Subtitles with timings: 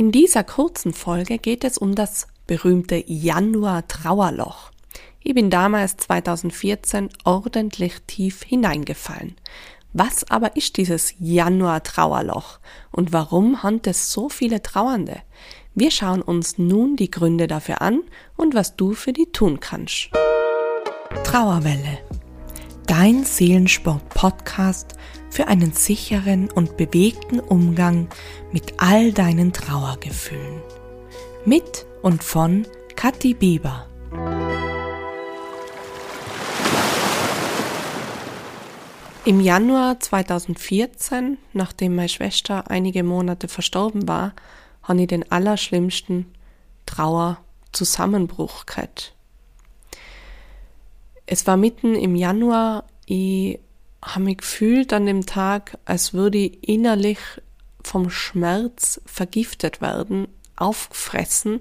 [0.00, 4.70] In dieser kurzen Folge geht es um das berühmte Januar-Trauerloch.
[5.24, 9.34] Ich bin damals 2014 ordentlich tief hineingefallen.
[9.92, 12.60] Was aber ist dieses Januar-Trauerloch
[12.92, 15.20] und warum hat es so viele Trauernde?
[15.74, 18.02] Wir schauen uns nun die Gründe dafür an
[18.36, 20.10] und was du für die tun kannst.
[21.24, 21.98] Trauerwelle.
[22.86, 24.94] Dein Seelensport-Podcast
[25.30, 28.08] für einen sicheren und bewegten Umgang
[28.52, 30.62] mit all deinen Trauergefühlen.
[31.44, 33.86] Mit und von Kathi Bieber.
[39.24, 44.32] Im Januar 2014, nachdem meine Schwester einige Monate verstorben war,
[44.82, 46.26] habe ich den allerschlimmsten
[46.86, 49.14] Trauerzusammenbruch gehabt.
[51.26, 53.60] Es war mitten im Januar, ich
[54.02, 57.18] habe mich gefühlt an dem Tag, als würde ich innerlich
[57.82, 61.60] vom Schmerz vergiftet werden, aufgefressen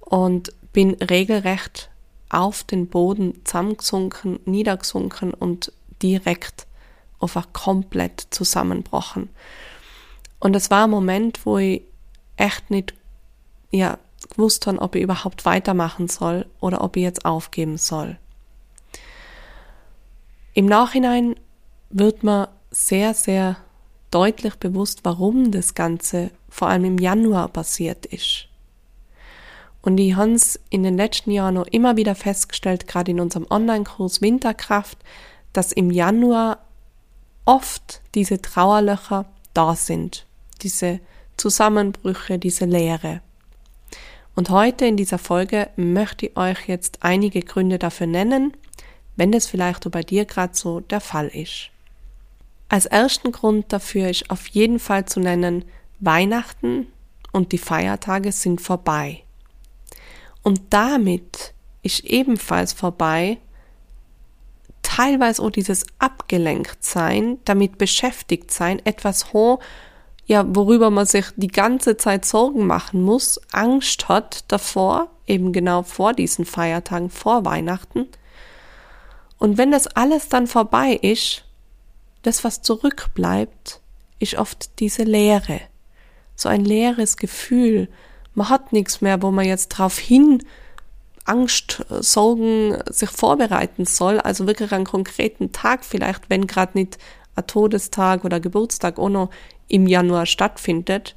[0.00, 1.90] und bin regelrecht
[2.28, 5.72] auf den Boden zusammengesunken, niedergesunken und
[6.02, 6.66] direkt
[7.20, 9.30] einfach komplett zusammenbrochen.
[10.38, 11.82] Und es war ein Moment, wo ich
[12.36, 12.94] echt nicht,
[13.70, 13.98] ja,
[14.30, 18.18] gewusst habe, ob ich überhaupt weitermachen soll oder ob ich jetzt aufgeben soll.
[20.56, 21.34] Im Nachhinein
[21.90, 23.58] wird man sehr, sehr
[24.10, 28.48] deutlich bewusst, warum das Ganze vor allem im Januar passiert ist.
[29.82, 33.46] Und ich habe es in den letzten Jahren noch immer wieder festgestellt, gerade in unserem
[33.50, 34.96] Online-Kurs Winterkraft,
[35.52, 36.60] dass im Januar
[37.44, 40.24] oft diese Trauerlöcher da sind,
[40.62, 41.00] diese
[41.36, 43.20] Zusammenbrüche, diese Leere.
[44.34, 48.56] Und heute in dieser Folge möchte ich euch jetzt einige Gründe dafür nennen,
[49.16, 51.70] wenn das vielleicht bei dir gerade so der Fall ist.
[52.68, 55.64] Als ersten Grund dafür ist auf jeden Fall zu nennen,
[56.00, 56.88] Weihnachten
[57.32, 59.22] und die Feiertage sind vorbei.
[60.42, 63.38] Und damit ist ebenfalls vorbei
[64.82, 69.60] teilweise auch dieses abgelenkt sein, damit beschäftigt sein, etwas hoch,
[70.26, 75.82] ja, worüber man sich die ganze Zeit Sorgen machen muss, Angst hat davor, eben genau
[75.82, 78.08] vor diesen Feiertagen, vor Weihnachten,
[79.38, 81.44] und wenn das alles dann vorbei ist,
[82.22, 83.80] das, was zurückbleibt,
[84.18, 85.60] ist oft diese Leere.
[86.34, 87.88] So ein leeres Gefühl.
[88.34, 90.42] Man hat nichts mehr, wo man jetzt drauf hin
[91.24, 94.20] Angst, Sorgen sich vorbereiten soll.
[94.20, 96.98] Also wirklich einen konkreten Tag vielleicht, wenn gerade nicht
[97.34, 99.30] ein Todestag oder Geburtstag auch noch
[99.68, 101.16] im Januar stattfindet.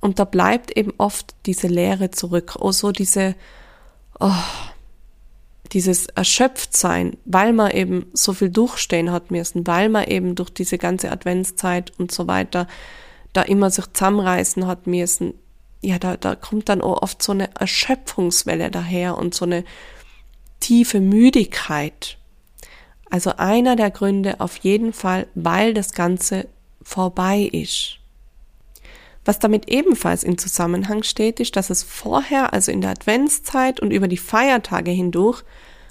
[0.00, 2.56] Und da bleibt eben oft diese Leere zurück.
[2.60, 3.34] Oh, so diese,
[4.20, 4.32] oh,
[5.72, 10.78] dieses Erschöpftsein, weil man eben so viel durchstehen hat müssen, weil man eben durch diese
[10.78, 12.66] ganze Adventszeit und so weiter
[13.32, 15.34] da immer sich zusammenreißen hat müssen,
[15.80, 19.64] ja, da, da kommt dann auch oft so eine Erschöpfungswelle daher und so eine
[20.60, 22.18] tiefe Müdigkeit.
[23.10, 26.48] Also einer der Gründe auf jeden Fall, weil das Ganze
[26.82, 27.98] vorbei ist.
[29.28, 33.90] Was damit ebenfalls in Zusammenhang steht, ist, dass es vorher, also in der Adventszeit und
[33.90, 35.42] über die Feiertage hindurch,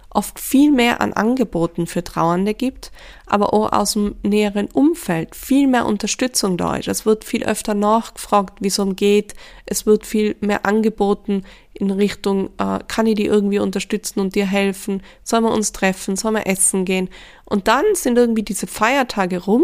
[0.10, 2.92] oft viel mehr an Angeboten für Trauernde gibt,
[3.28, 6.88] aber auch aus dem näheren Umfeld viel mehr Unterstützung da ist.
[6.88, 9.36] Es wird viel öfter nachgefragt, wie es umgeht.
[9.68, 11.44] Es wird viel mehr angeboten
[11.76, 15.04] in Richtung, äh, kann ich die irgendwie unterstützen und dir helfen?
[15.24, 16.16] Sollen wir uns treffen?
[16.16, 17.08] Sollen wir essen gehen?
[17.46, 19.64] Und dann sind irgendwie diese Feiertage rum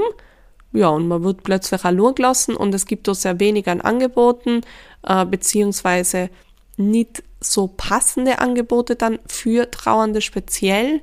[0.74, 4.62] ja, und man wird plötzlich allein gelassen und es gibt auch sehr wenig an Angeboten,
[5.04, 6.30] äh, beziehungsweise
[6.78, 11.02] nicht so passende Angebote dann für Trauernde speziell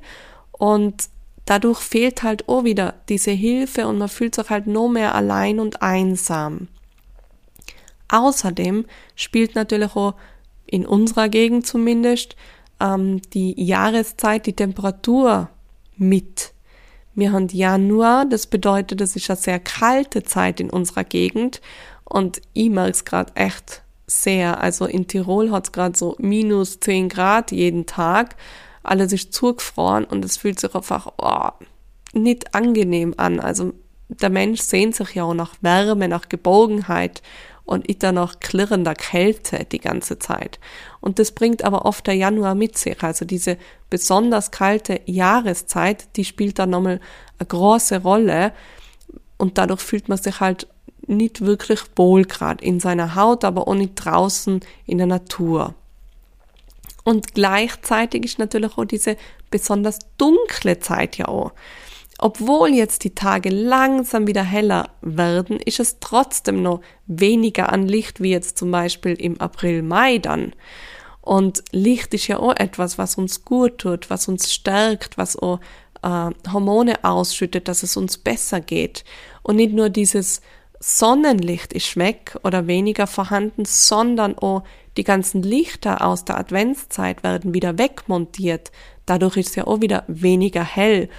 [0.51, 1.05] und
[1.45, 5.59] dadurch fehlt halt auch wieder diese Hilfe und man fühlt sich halt nur mehr allein
[5.59, 6.67] und einsam.
[8.09, 10.15] Außerdem spielt natürlich auch
[10.65, 12.35] in unserer Gegend zumindest
[12.81, 15.49] ähm, die Jahreszeit, die Temperatur
[15.95, 16.53] mit
[17.13, 21.61] wir haben Januar, das bedeutet, es ist eine sehr kalte Zeit in unserer Gegend
[22.05, 24.61] und ich merke es gerade echt sehr.
[24.61, 28.35] Also in Tirol hat es gerade so minus 10 Grad jeden Tag.
[28.83, 31.49] Alles ist zugefroren und es fühlt sich einfach oh,
[32.13, 33.39] nicht angenehm an.
[33.39, 33.73] Also
[34.07, 37.21] der Mensch sehnt sich ja auch nach Wärme, nach Geborgenheit
[37.65, 40.59] und ich dann noch klirrender Kälte die ganze Zeit.
[40.99, 43.01] Und das bringt aber oft der Januar mit sich.
[43.03, 43.57] Also diese
[43.89, 46.99] besonders kalte Jahreszeit, die spielt dann nochmal
[47.39, 48.53] eine große Rolle.
[49.37, 50.67] Und dadurch fühlt man sich halt
[51.07, 55.75] nicht wirklich wohl gerade in seiner Haut, aber auch nicht draußen in der Natur.
[57.03, 59.17] Und gleichzeitig ist natürlich auch diese
[59.49, 61.51] besonders dunkle Zeit ja auch.
[62.23, 68.21] Obwohl jetzt die Tage langsam wieder heller werden, ist es trotzdem noch weniger an Licht
[68.21, 70.53] wie jetzt zum Beispiel im April, Mai dann.
[71.21, 75.59] Und Licht ist ja auch etwas, was uns gut tut, was uns stärkt, was auch
[76.03, 79.03] äh, Hormone ausschüttet, dass es uns besser geht.
[79.41, 80.41] Und nicht nur dieses
[80.79, 84.63] Sonnenlicht ist weg oder weniger vorhanden, sondern auch
[84.95, 88.71] die ganzen Lichter aus der Adventszeit werden wieder wegmontiert.
[89.07, 91.09] Dadurch ist es ja auch wieder weniger hell,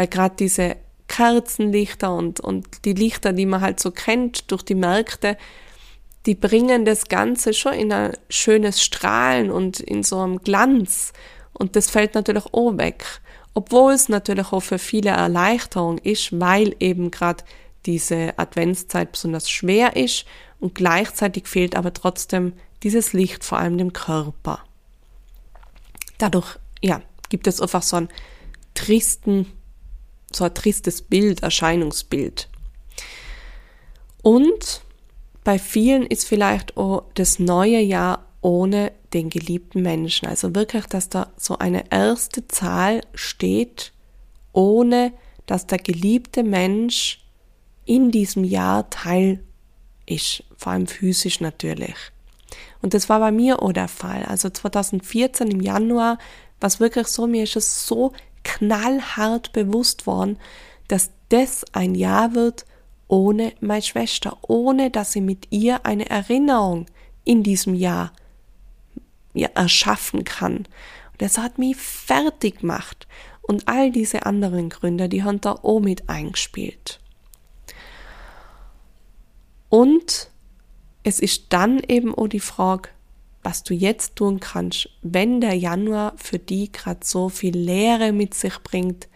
[0.00, 0.76] weil gerade diese
[1.08, 5.36] Kerzenlichter und, und die Lichter, die man halt so kennt durch die Märkte,
[6.24, 11.12] die bringen das Ganze schon in ein schönes Strahlen und in so einem Glanz.
[11.52, 13.04] Und das fällt natürlich auch weg.
[13.52, 17.44] Obwohl es natürlich auch für viele Erleichterung ist, weil eben gerade
[17.84, 20.24] diese Adventszeit besonders schwer ist
[20.60, 24.60] und gleichzeitig fehlt aber trotzdem dieses Licht vor allem dem Körper.
[26.16, 28.08] Dadurch, ja, gibt es einfach so einen
[28.72, 29.44] tristen,
[30.32, 32.48] so ein tristes Bild, Erscheinungsbild.
[34.22, 34.82] Und
[35.44, 40.28] bei vielen ist vielleicht auch das neue Jahr ohne den geliebten Menschen.
[40.28, 43.92] Also wirklich, dass da so eine erste Zahl steht,
[44.52, 45.12] ohne
[45.46, 47.24] dass der geliebte Mensch
[47.84, 49.42] in diesem Jahr Teil
[50.06, 51.96] ist, vor allem physisch natürlich.
[52.82, 54.24] Und das war bei mir auch der Fall.
[54.24, 56.18] Also 2014 im Januar
[56.60, 58.12] war es wirklich so, mir ist es so
[58.44, 60.38] knallhart bewusst worden,
[60.88, 62.64] dass das ein Jahr wird
[63.08, 66.86] ohne meine Schwester, ohne dass sie mit ihr eine Erinnerung
[67.24, 68.12] in diesem Jahr
[69.34, 70.58] ja, erschaffen kann.
[70.58, 70.68] Und
[71.18, 73.06] das hat mich fertig gemacht.
[73.42, 77.00] Und all diese anderen Gründe, die haben da auch mit eingespielt.
[79.68, 80.30] Und
[81.02, 82.90] es ist dann eben auch die Frage,
[83.42, 88.34] was du jetzt tun kannst, wenn der Januar für die gerade so viel Leere mit
[88.34, 89.08] sich bringt,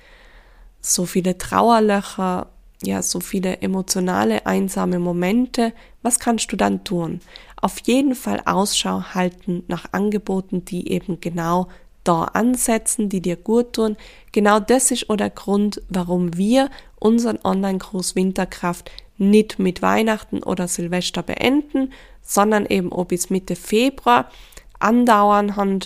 [0.80, 2.48] so viele Trauerlöcher,
[2.82, 5.72] ja, so viele emotionale, einsame Momente,
[6.02, 7.20] was kannst du dann tun?
[7.60, 11.68] Auf jeden Fall Ausschau halten nach Angeboten, die eben genau
[12.04, 13.96] da ansetzen, die dir gut tun.
[14.32, 20.68] Genau das ist auch der Grund, warum wir unseren Online-Kurs Winterkraft nicht mit Weihnachten oder
[20.68, 24.30] Silvester beenden, sondern eben auch bis Mitte Februar
[24.78, 25.80] andauern haben,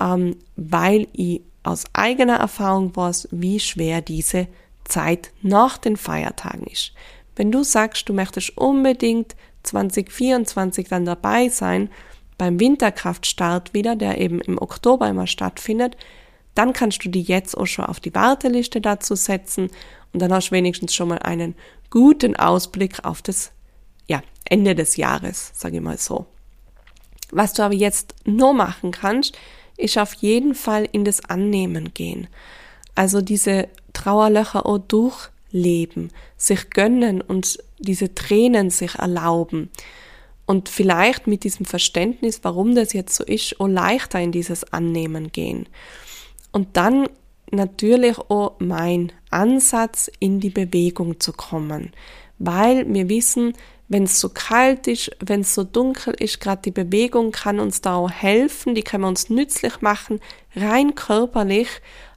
[0.00, 4.48] ähm, weil ich aus eigener Erfahrung weiß, wie schwer diese
[4.84, 6.92] Zeit nach den Feiertagen ist.
[7.36, 11.90] Wenn du sagst, du möchtest unbedingt 2024 dann dabei sein,
[12.36, 15.96] beim Winterkraftstart wieder, der eben im Oktober immer stattfindet,
[16.54, 19.70] dann kannst du die jetzt auch schon auf die Warteliste dazu setzen
[20.12, 21.54] und dann hast du wenigstens schon mal einen
[21.94, 23.52] guten Ausblick auf das
[24.08, 26.26] ja, Ende des Jahres, sage ich mal so.
[27.30, 29.38] Was du aber jetzt nur machen kannst,
[29.76, 32.26] ist auf jeden Fall in das Annehmen gehen.
[32.96, 39.70] Also diese Trauerlöcher auch durchleben, sich gönnen und diese Tränen sich erlauben.
[40.46, 45.30] Und vielleicht mit diesem Verständnis, warum das jetzt so ist, auch leichter in dieses Annehmen
[45.30, 45.68] gehen.
[46.50, 47.08] Und dann
[47.54, 51.92] natürlich auch mein Ansatz, in die Bewegung zu kommen.
[52.38, 53.54] Weil wir wissen,
[53.88, 57.80] wenn es so kalt ist, wenn es so dunkel ist, gerade die Bewegung kann uns
[57.80, 60.20] da auch helfen, die kann man uns nützlich machen,
[60.56, 61.68] rein körperlich,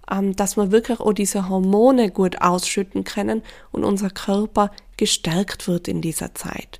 [0.09, 5.87] ähm, dass wir wirklich auch diese Hormone gut ausschütten können und unser Körper gestärkt wird
[5.87, 6.79] in dieser Zeit.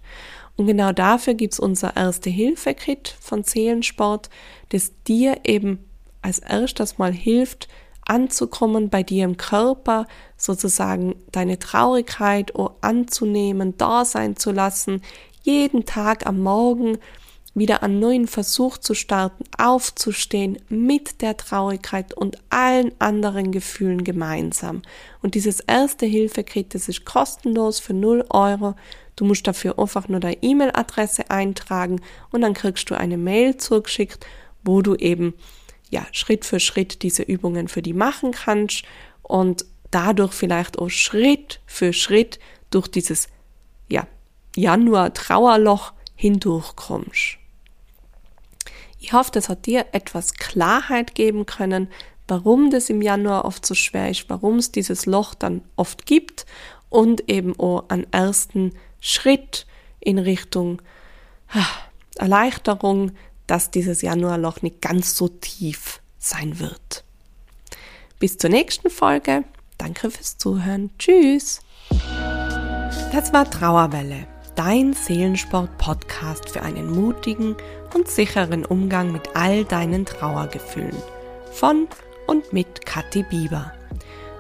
[0.56, 4.30] Und genau dafür gibt's unser Erste-Hilfe-Kit von Seelensport,
[4.70, 5.86] das dir eben
[6.22, 7.68] als erstes mal hilft,
[8.10, 15.02] anzukommen bei dir im Körper, sozusagen deine Traurigkeit anzunehmen, da sein zu lassen,
[15.44, 16.98] jeden Tag am Morgen
[17.58, 24.84] wieder einen neuen Versuch zu starten, aufzustehen mit der Traurigkeit und allen anderen Gefühlen gemeinsam.
[25.22, 28.76] Und dieses erste Hilfekit, das ist kostenlos für 0 Euro.
[29.16, 34.26] Du musst dafür einfach nur deine E-Mail-Adresse eintragen und dann kriegst du eine Mail zugeschickt,
[34.64, 35.34] wo du eben
[35.90, 38.84] ja, Schritt für Schritt diese Übungen für die machen kannst
[39.22, 42.40] und dadurch vielleicht auch Schritt für Schritt
[42.70, 43.28] durch dieses,
[43.88, 44.08] ja,
[44.56, 47.38] Januar-Trauerloch hindurchkommst.
[49.00, 51.88] Ich hoffe, das hat dir etwas Klarheit geben können,
[52.28, 56.46] warum das im Januar oft so schwer ist, warum es dieses Loch dann oft gibt
[56.90, 59.66] und eben auch einen ersten Schritt
[60.00, 60.82] in Richtung
[62.18, 63.12] Erleichterung,
[63.48, 67.04] dass dieses Januarloch nicht ganz so tief sein wird.
[68.20, 69.44] Bis zur nächsten Folge.
[69.78, 70.92] Danke fürs Zuhören.
[70.98, 71.62] Tschüss.
[73.12, 77.56] Das war Trauerwelle, dein Seelensport-Podcast für einen mutigen
[77.94, 80.98] und sicheren Umgang mit all deinen Trauergefühlen.
[81.52, 81.88] Von
[82.28, 83.77] und mit Kathi Bieber.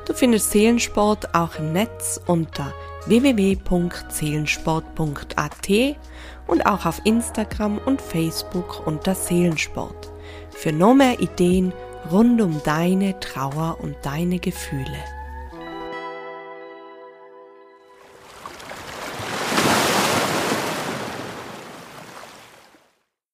[0.07, 2.73] Du findest Seelensport auch im Netz unter
[3.07, 5.69] www.seelensport.at
[6.47, 10.13] und auch auf Instagram und Facebook unter Seelensport.
[10.51, 11.73] Für noch mehr Ideen
[12.09, 15.16] rund um deine Trauer und deine Gefühle.